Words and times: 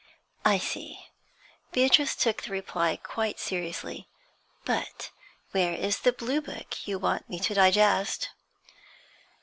'I 0.43 0.57
see.' 0.57 1.05
Beatrice 1.73 2.15
took 2.15 2.41
the 2.41 2.49
reply 2.51 2.95
quite 2.97 3.37
seriously. 3.39 4.07
'But 4.65 5.11
where 5.51 5.73
is 5.75 5.99
the 5.99 6.11
blue 6.11 6.41
book 6.41 6.87
you 6.87 6.97
want 6.97 7.29
me 7.29 7.37
to 7.41 7.53
digest?' 7.53 8.31